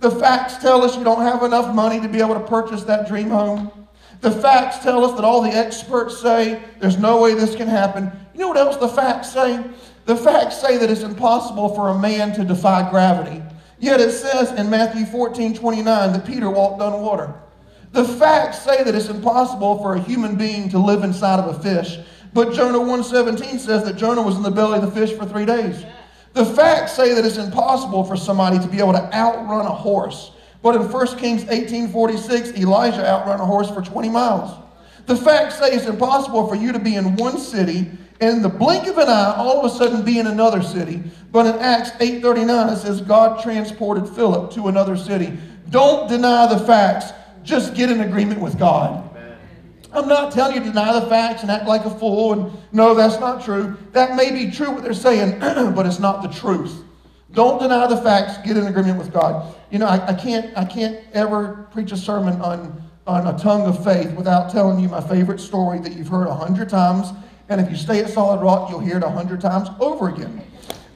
[0.00, 3.06] The facts tell us you don't have enough money to be able to purchase that
[3.06, 3.70] dream home.
[4.20, 8.12] The facts tell us that all the experts say there's no way this can happen.
[8.34, 9.64] You know what else the facts say?
[10.04, 13.42] The facts say that it's impossible for a man to defy gravity.
[13.78, 17.34] Yet it says in Matthew 14 29 that Peter walked on water.
[17.92, 21.62] The facts say that it's impossible for a human being to live inside of a
[21.62, 21.98] fish.
[22.32, 25.46] But Jonah 1:17 says that Jonah was in the belly of the fish for three
[25.46, 25.84] days.
[26.34, 30.30] The facts say that it's impossible for somebody to be able to outrun a horse.
[30.62, 34.50] But in 1 Kings 18:46, Elijah outrun a horse for 20 miles.
[35.06, 38.50] The facts say it's impossible for you to be in one city and in the
[38.50, 41.02] blink of an eye, all of a sudden be in another city.
[41.32, 45.38] But in Acts 8:39, it says God transported Philip to another city.
[45.70, 47.12] Don't deny the facts.
[47.42, 49.06] Just get in agreement with God.
[49.92, 52.94] I'm not telling you to deny the facts and act like a fool and no,
[52.94, 53.76] that's not true.
[53.92, 56.84] That may be true what they're saying, but it's not the truth.
[57.32, 59.54] Don't deny the facts, get in agreement with God.
[59.70, 63.62] You know, I, I, can't I can't ever preach a sermon on, on a tongue
[63.62, 67.12] of faith without telling you my favorite story that you've heard a hundred times.
[67.48, 70.42] And if you stay at Solid Rock, you'll hear it a hundred times over again.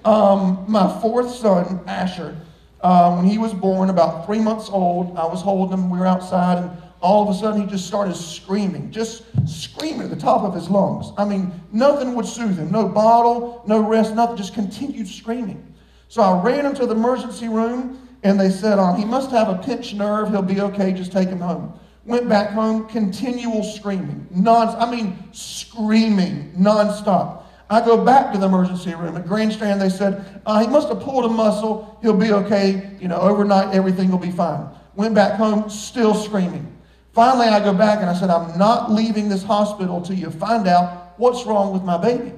[0.04, 2.36] Um, my fourth son, Asher,
[2.80, 5.90] uh, when he was born, about three months old, I was holding him.
[5.90, 6.70] We were outside, and
[7.00, 10.68] all of a sudden he just started screaming, just screaming at the top of his
[10.68, 11.12] lungs.
[11.16, 12.70] I mean, nothing would soothe him.
[12.70, 15.73] No bottle, no rest, nothing, just continued screaming.
[16.14, 19.48] So I ran him to the emergency room and they said, um, he must have
[19.48, 20.30] a pinched nerve.
[20.30, 20.92] He'll be okay.
[20.92, 21.76] Just take him home.
[22.04, 24.28] Went back home, continual screaming.
[24.30, 27.42] Non, I mean, screaming nonstop.
[27.68, 29.80] I go back to the emergency room at Grand Strand.
[29.80, 31.98] They said, uh, he must have pulled a muscle.
[32.00, 32.92] He'll be okay.
[33.00, 34.68] You know, overnight, everything will be fine.
[34.94, 36.72] Went back home, still screaming.
[37.12, 40.68] Finally, I go back and I said, I'm not leaving this hospital till you find
[40.68, 42.34] out what's wrong with my baby.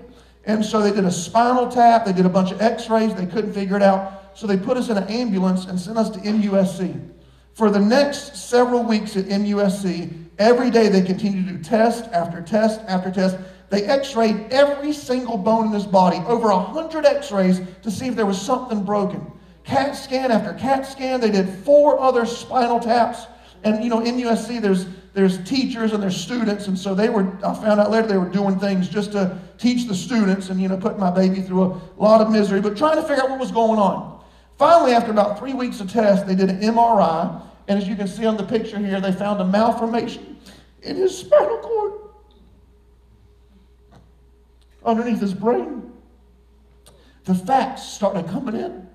[0.47, 3.27] And so they did a spinal tap, they did a bunch of x rays, they
[3.27, 4.37] couldn't figure it out.
[4.39, 7.11] So they put us in an ambulance and sent us to MUSC.
[7.55, 12.41] For the next several weeks at MUSC, every day they continued to do test after
[12.43, 13.39] test after test.
[13.71, 18.07] They x rayed every single bone in his body, over 100 x rays, to see
[18.07, 19.27] if there was something broken.
[19.65, 23.27] CAT scan after CAT scan, they did four other spinal taps.
[23.65, 27.27] And you know, in USC, there's there's teachers and there's students, and so they were.
[27.45, 30.69] I found out later they were doing things just to teach the students, and you
[30.69, 33.39] know, put my baby through a lot of misery, but trying to figure out what
[33.39, 34.23] was going on.
[34.59, 38.09] Finally, after about three weeks of tests, they did an MRI, and as you can
[38.09, 40.39] see on the picture here, they found a malformation
[40.83, 41.93] in his spinal cord
[44.85, 45.93] underneath his brain.
[47.25, 48.89] The facts started coming in.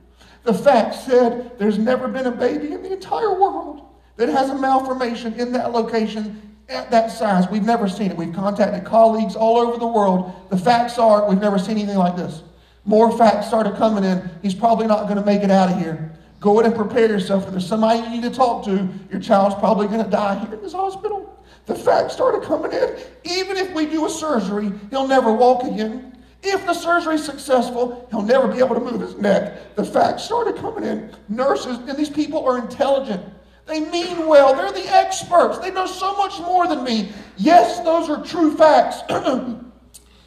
[0.44, 4.56] The facts said there's never been a baby in the entire world that has a
[4.56, 7.48] malformation in that location at that size.
[7.50, 8.18] We've never seen it.
[8.18, 10.34] We've contacted colleagues all over the world.
[10.50, 12.44] The facts are we've never seen anything like this.
[12.86, 14.30] More facts started coming in.
[14.42, 16.12] He's probably not going to make it out of here.
[16.40, 17.46] Go in and prepare yourself.
[17.46, 20.54] If there's somebody you need to talk to, your child's probably going to die here
[20.56, 21.46] in this hospital.
[21.68, 22.98] The facts started coming in.
[23.24, 26.18] Even if we do a surgery, he'll never walk again.
[26.42, 29.76] If the surgery is successful, he'll never be able to move his neck.
[29.76, 31.12] The facts started coming in.
[31.30, 33.24] Nurses, and these people are intelligent.
[33.72, 34.54] They mean well.
[34.54, 35.60] They're the experts.
[35.60, 37.14] They know so much more than me.
[37.38, 39.02] Yes, those are true facts,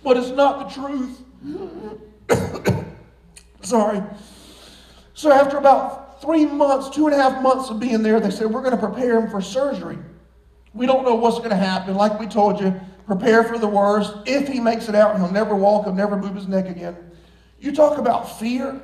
[0.03, 1.21] but it's not the truth.
[3.61, 4.03] Sorry.
[5.13, 8.47] So after about three months, two and a half months of being there, they said,
[8.47, 9.99] We're going to prepare him for surgery.
[10.73, 11.97] We don't know what's going to happen.
[11.97, 12.75] Like we told you,
[13.07, 14.15] prepare for the worst.
[14.25, 16.97] If he makes it out, he'll never walk, he'll never move his neck again.
[17.61, 18.81] You talk about fear.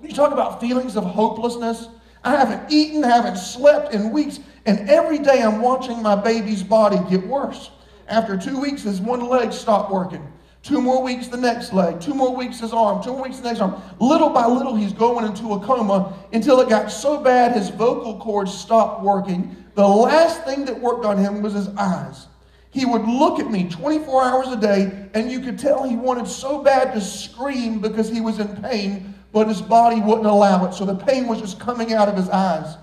[0.00, 1.88] You talk about feelings of hopelessness.
[2.24, 6.98] I haven't eaten, haven't slept in weeks, and every day I'm watching my baby's body
[7.10, 7.70] get worse.
[8.08, 10.26] After two weeks, his one leg stopped working.
[10.62, 12.00] Two more weeks, the next leg.
[12.00, 13.02] Two more weeks, his arm.
[13.02, 13.80] Two more weeks, the next arm.
[14.00, 18.18] Little by little, he's going into a coma until it got so bad his vocal
[18.18, 19.56] cords stopped working.
[19.74, 22.26] The last thing that worked on him was his eyes.
[22.70, 26.26] He would look at me 24 hours a day, and you could tell he wanted
[26.26, 30.74] so bad to scream because he was in pain, but his body wouldn't allow it.
[30.74, 32.76] So the pain was just coming out of his eyes.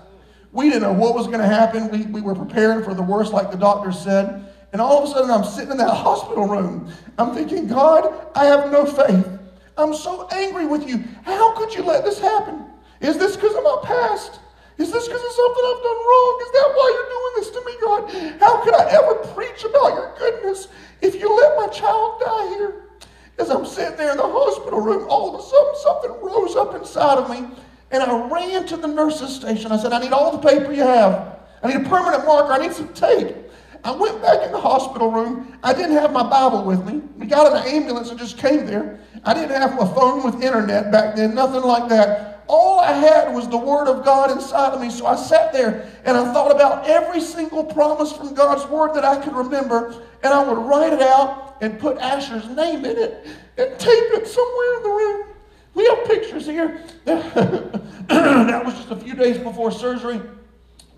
[0.52, 1.90] We didn't know what was going to happen.
[1.90, 4.52] We, we were preparing for the worst, like the doctor said.
[4.72, 6.90] And all of a sudden, I'm sitting in that hospital room.
[7.18, 9.26] I'm thinking, God, I have no faith.
[9.76, 11.04] I'm so angry with you.
[11.24, 12.64] How could you let this happen?
[13.00, 14.40] Is this because of my past?
[14.78, 16.38] Is this because of something I've done wrong?
[16.42, 18.40] Is that why you're doing this to me, God?
[18.40, 20.68] How could I ever preach about your goodness
[21.00, 22.82] if you let my child die here?
[23.38, 26.74] As I'm sitting there in the hospital room, all of a sudden something rose up
[26.74, 27.48] inside of me,
[27.90, 28.02] and
[28.66, 29.70] To the nurse's station.
[29.70, 31.38] I said, I need all the paper you have.
[31.62, 32.52] I need a permanent marker.
[32.52, 33.36] I need some tape.
[33.84, 35.56] I went back in the hospital room.
[35.62, 37.00] I didn't have my Bible with me.
[37.16, 38.98] We got in an ambulance and just came there.
[39.24, 42.44] I didn't have a phone with internet back then, nothing like that.
[42.48, 44.90] All I had was the Word of God inside of me.
[44.90, 49.04] So I sat there and I thought about every single promise from God's Word that
[49.04, 53.26] I could remember, and I would write it out and put Asher's name in it
[53.56, 55.35] and tape it somewhere in the room.
[55.76, 56.80] We have pictures here.
[57.04, 60.18] that was just a few days before surgery.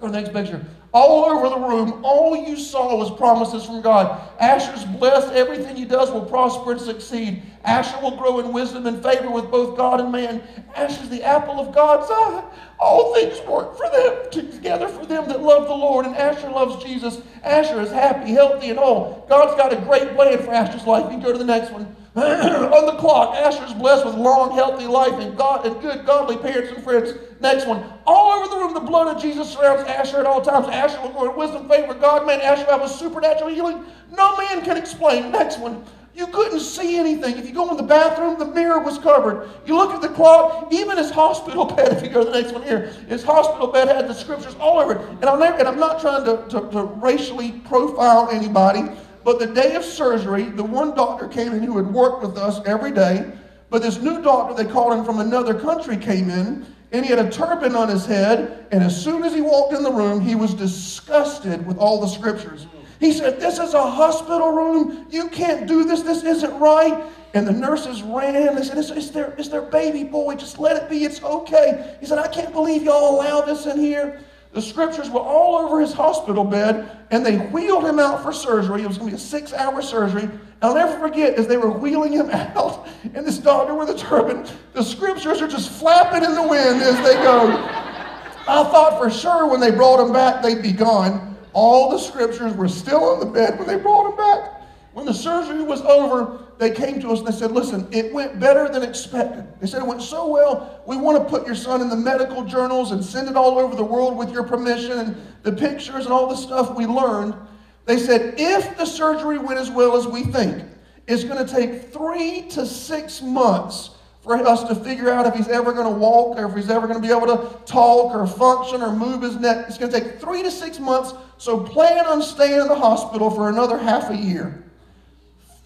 [0.01, 0.65] Go to the next picture.
[0.95, 4.31] All over the room, all you saw was promises from God.
[4.39, 5.33] Asher's blessed.
[5.33, 7.43] Everything he does will prosper and succeed.
[7.65, 10.43] Asher will grow in wisdom and favor with both God and man.
[10.77, 12.45] Asher's the apple of God's eye.
[12.79, 16.07] All things work for them together for them that love the Lord.
[16.07, 17.21] And Asher loves Jesus.
[17.43, 19.27] Asher is happy, healthy, and whole.
[19.29, 21.07] God's got a great plan for Asher's life.
[21.07, 21.97] You can go to the next one.
[22.73, 26.73] on the clock, Asher's blessed with long, healthy life and God and good, godly parents
[26.73, 27.15] and friends.
[27.41, 27.85] Next one.
[28.07, 30.67] All over the room, the blood of Jesus surrounds Asher at all times.
[30.69, 32.41] Asher will grow in wisdom, favor, God, man.
[32.41, 33.85] Asher will have a supernatural healing
[34.17, 35.31] no man can explain.
[35.31, 35.85] Next one.
[36.15, 37.39] You couldn't see anything.
[37.39, 39.49] If you go in the bathroom, the mirror was covered.
[39.65, 42.53] You look at the clock, even his hospital bed, if you go to the next
[42.53, 45.01] one here, his hospital bed had the scriptures all over it.
[45.09, 48.91] And, and I'm not trying to, to, to racially profile anybody,
[49.25, 52.61] but the day of surgery, the one doctor came in who had worked with us
[52.67, 53.31] every day,
[53.71, 57.25] but this new doctor, they called him from another country, came in, and he had
[57.25, 60.35] a turban on his head, and as soon as he walked in the room, he
[60.35, 62.67] was disgusted with all the scriptures.
[63.01, 65.07] He said, This is a hospital room.
[65.11, 66.03] You can't do this.
[66.03, 67.05] This isn't right.
[67.35, 68.57] And the nurses ran.
[68.57, 70.35] They said, it's, it's, their, it's their baby boy.
[70.35, 71.05] Just let it be.
[71.05, 71.97] It's okay.
[72.01, 74.21] He said, I can't believe y'all allow this in here.
[74.59, 78.83] The scriptures were all over his hospital bed, and they wheeled him out for surgery.
[78.83, 80.29] It was going to be a six hour surgery.
[80.61, 84.45] I'll never forget, as they were wheeling him out, and this doctor with a turban,
[84.73, 87.53] the scriptures are just flapping in the wind as they go.
[87.53, 91.37] I thought for sure when they brought him back, they'd be gone.
[91.53, 94.58] All the scriptures were still on the bed when they brought him back.
[94.99, 98.41] When the surgery was over, they came to us and they said, Listen, it went
[98.41, 99.47] better than expected.
[99.61, 102.43] They said, It went so well, we want to put your son in the medical
[102.43, 106.13] journals and send it all over the world with your permission and the pictures and
[106.13, 107.37] all the stuff we learned.
[107.85, 110.65] They said, If the surgery went as well as we think,
[111.07, 113.91] it's going to take three to six months
[114.25, 116.89] for us to figure out if he's ever going to walk or if he's ever
[116.89, 119.67] going to be able to talk or function or move his neck.
[119.69, 123.31] It's going to take three to six months, so plan on staying in the hospital
[123.31, 124.65] for another half a year.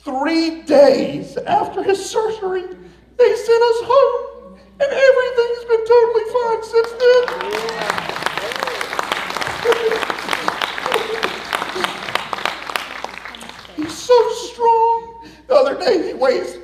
[0.05, 6.93] Three days after his surgery, they sent us home, and everything's been totally fine since
[7.03, 7.25] then.
[13.77, 15.29] He's so strong.
[15.47, 16.59] The other day, he weighs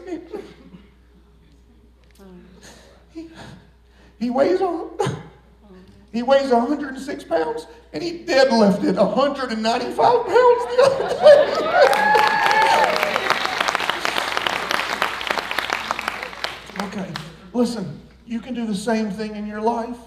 [4.19, 4.91] He weighs on.
[6.13, 11.17] He weighs 106 pounds, and he deadlifted 195 pounds the other day.
[17.03, 17.13] okay,
[17.53, 19.99] listen, you can do the same thing in your life.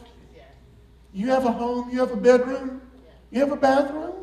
[1.13, 2.81] You have a home, you have a bedroom,
[3.31, 4.13] you have a bathroom.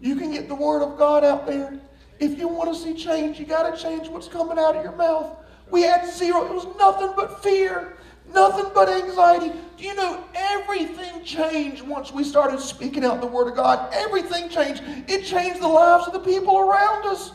[0.00, 1.78] You can get the Word of God out there.
[2.18, 4.96] If you want to see change, you got to change what's coming out of your
[4.96, 5.36] mouth.
[5.70, 7.96] We had zero, it was nothing but fear.
[8.32, 9.52] Nothing but anxiety.
[9.76, 13.92] Do you know everything changed once we started speaking out the Word of God?
[13.92, 14.82] Everything changed.
[15.08, 17.32] It changed the lives of the people around us.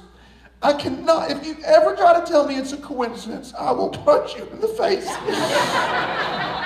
[0.62, 4.36] I cannot, if you ever try to tell me it's a coincidence, I will punch
[4.36, 5.06] you in the face.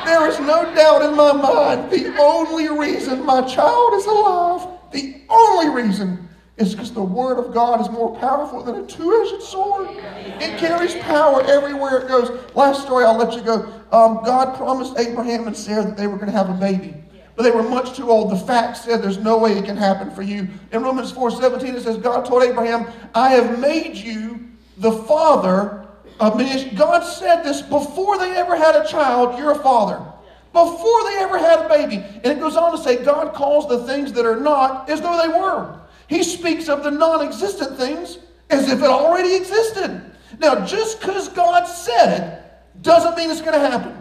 [0.05, 5.21] there is no doubt in my mind the only reason my child is alive, the
[5.29, 9.43] only reason is because the Word of God is more powerful than a two edged
[9.43, 9.89] sword.
[9.89, 12.29] It carries power everywhere it goes.
[12.55, 13.63] Last story, I'll let you go.
[13.91, 16.93] Um, God promised Abraham and Sarah that they were going to have a baby.
[17.35, 18.31] But they were much too old.
[18.31, 20.47] The facts said there's no way it can happen for you.
[20.71, 24.47] In Romans 4 17, it says, God told Abraham, I have made you
[24.77, 25.87] the father
[26.19, 26.69] of many.
[26.75, 30.05] God said this before they ever had a child, you're a father.
[30.53, 31.95] Before they ever had a baby.
[31.95, 35.19] And it goes on to say, God calls the things that are not as though
[35.21, 35.80] they were.
[36.11, 38.17] He speaks of the non existent things
[38.49, 40.11] as if it already existed.
[40.39, 42.43] Now, just because God said
[42.75, 43.97] it doesn't mean it's going to happen.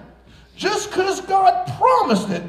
[0.56, 2.42] Just because God promised it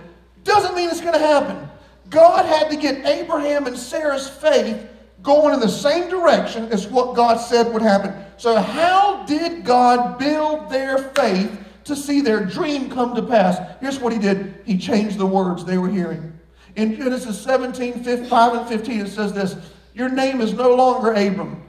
[0.44, 1.70] doesn't mean it's going to happen.
[2.10, 4.90] God had to get Abraham and Sarah's faith
[5.22, 8.16] going in the same direction as what God said would happen.
[8.38, 13.60] So, how did God build their faith to see their dream come to pass?
[13.80, 16.40] Here's what He did He changed the words they were hearing.
[16.76, 19.56] In Genesis 17, 5 and 15, it says this
[19.94, 21.64] Your name is no longer Abram.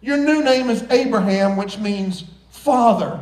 [0.00, 3.20] Your new name is Abraham, which means father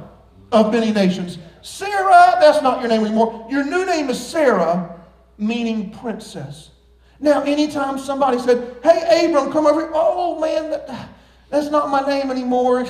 [0.52, 1.38] of many nations.
[1.62, 3.46] Sarai, that's not your name anymore.
[3.50, 5.00] Your new name is Sarah,
[5.38, 6.70] meaning princess.
[7.18, 9.90] Now, anytime somebody said, Hey, Abram, come over here.
[9.94, 11.08] Oh, man, that,
[11.48, 12.86] that's not my name anymore.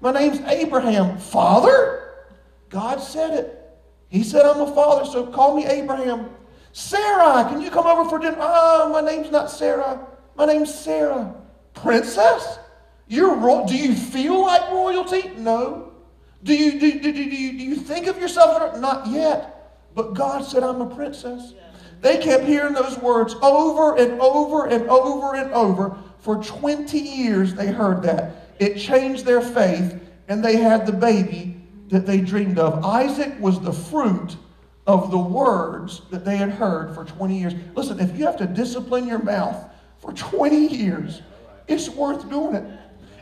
[0.00, 1.18] My name's Abraham.
[1.18, 2.14] Father?
[2.70, 3.56] God said it.
[4.08, 6.30] He said, I'm a father, so call me Abraham.
[6.76, 8.36] Sarai, can you come over for dinner?
[8.38, 9.96] Oh, my name's not Sarai.
[10.36, 11.34] My name's Sarah.
[11.72, 12.58] Princess?
[13.08, 15.30] You're ro- do you feel like royalty?
[15.38, 15.94] No.
[16.42, 18.78] Do you, do, do, do, you, do you think of yourself?
[18.78, 19.72] Not yet.
[19.94, 21.54] But God said, I'm a princess.
[22.02, 25.96] They kept hearing those words over and over and over and over.
[26.18, 28.52] For 20 years, they heard that.
[28.58, 29.98] It changed their faith,
[30.28, 31.56] and they had the baby
[31.88, 32.84] that they dreamed of.
[32.84, 34.36] Isaac was the fruit
[34.86, 37.54] of the words that they had heard for 20 years.
[37.74, 39.68] Listen, if you have to discipline your mouth
[39.98, 41.22] for 20 years,
[41.66, 42.64] it's worth doing it.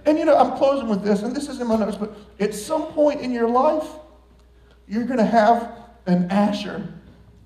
[0.06, 2.54] And you know, I'm closing with this, and this is in my notes, but at
[2.54, 3.88] some point in your life,
[4.86, 6.86] you're going to have an Asher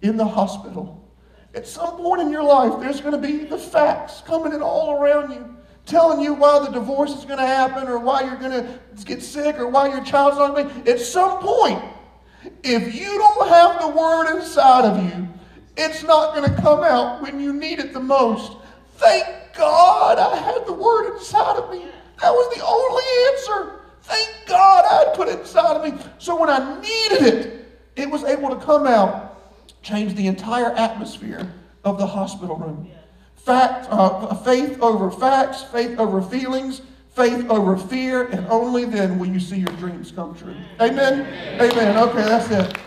[0.02, 1.08] in the hospital.
[1.54, 5.00] At some point in your life, there's going to be the facts coming in all
[5.00, 5.56] around you,
[5.86, 9.22] telling you why the divorce is going to happen, or why you're going to get
[9.22, 10.90] sick, or why your child's not going to be.
[10.90, 11.82] At some point,
[12.62, 15.28] if you don't have the word inside of you,
[15.76, 18.53] it's not going to come out when you need it the most.
[18.96, 19.26] Thank
[19.57, 21.86] God I had the word inside of me.
[22.20, 23.80] That was the only answer.
[24.03, 26.05] Thank God I had put it inside of me.
[26.18, 29.40] So when I needed it, it was able to come out,
[29.82, 31.53] change the entire atmosphere
[31.84, 32.90] of the hospital room.
[33.36, 36.82] Fact, uh, faith over facts, faith over feelings,
[37.18, 40.54] faith over fear, and only then will you see your dreams come true.
[40.80, 41.26] Amen?
[41.60, 41.98] Amen.
[41.98, 42.78] Okay, that's it.